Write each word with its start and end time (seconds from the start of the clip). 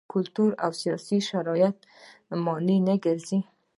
کلتوري 0.11 0.55
او 0.63 0.71
سیاسي 0.81 1.17
شرایط 1.29 1.75
مانع 2.43 2.77
نه 2.87 2.95
ګرځي. 3.05 3.39